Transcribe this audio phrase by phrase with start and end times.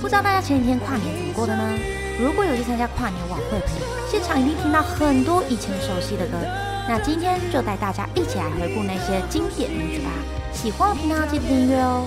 [0.00, 1.62] 不知道大家前几天跨年怎么过的呢？
[2.20, 6.36] 如果有去参加跨年晚会的朋友，现场一定听到很多以前熟悉的歌。
[6.88, 10.10] 那今天就带大家一起来回顾那些经典名曲吧。
[10.52, 12.06] 喜欢我频道记得订阅哦。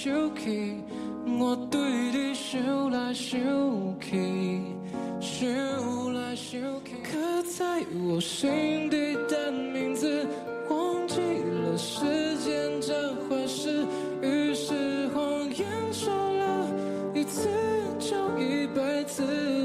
[0.00, 0.76] 想起，
[1.40, 3.36] 我对你想来想
[3.98, 4.60] 去。
[5.20, 10.24] 想来想去，刻在我心底的名字，
[10.70, 12.04] 忘记了时
[12.38, 13.84] 间这回事，
[14.22, 16.70] 于是谎言说了
[17.12, 17.48] 一次
[17.98, 19.57] 就一辈子。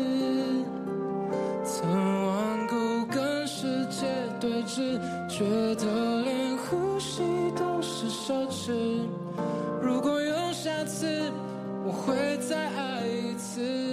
[11.86, 13.93] 我会再爱一次。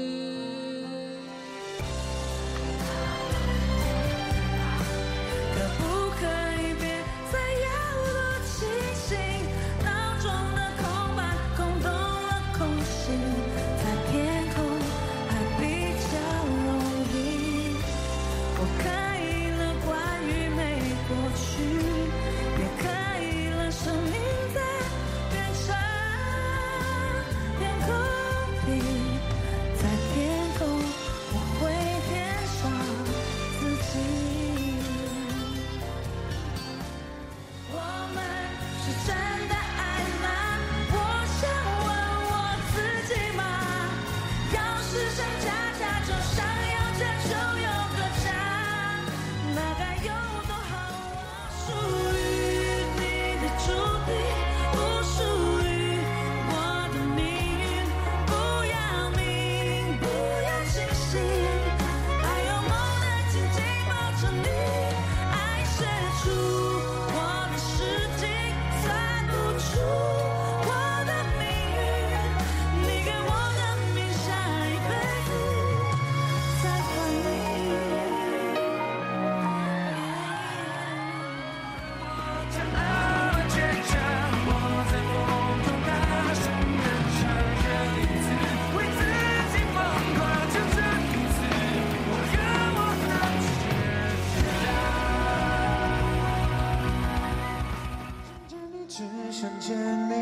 [99.40, 100.12] 想见你，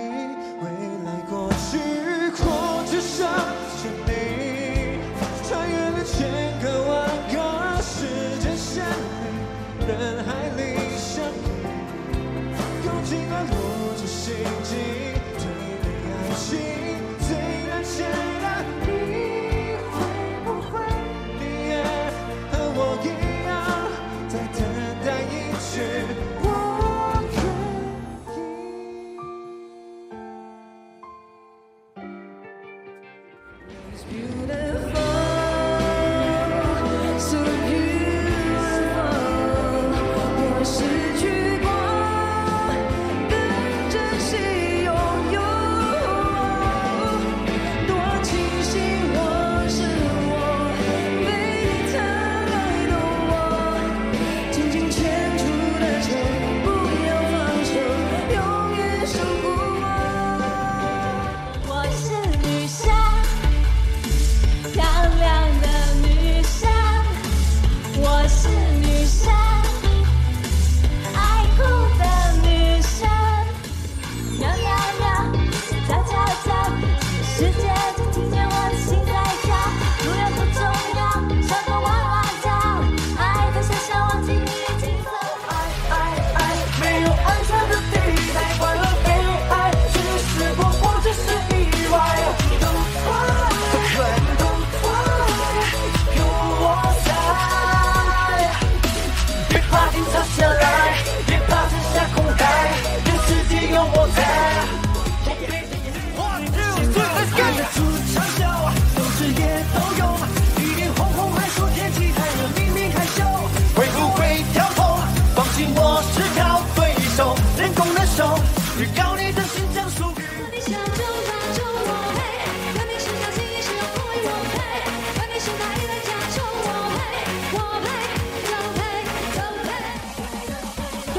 [0.62, 0.70] 未
[1.04, 1.76] 来过去，
[2.38, 3.26] 我只想
[3.82, 5.02] 见你，
[5.42, 6.30] 穿越了千
[6.62, 6.94] 个万
[7.26, 8.06] 个时
[8.38, 10.60] 间线里，人海里
[10.96, 12.14] 相遇，
[12.86, 13.52] 用尽了逻
[13.96, 15.07] 辑心机。
[34.04, 34.67] beautiful.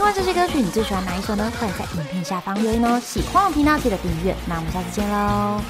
[0.10, 1.52] 那这些歌曲，你最喜欢哪一首呢？
[1.60, 3.00] 欢迎在影片下方留言哦。
[3.00, 5.62] 喜欢我频道记得订阅，那我们下次见喽。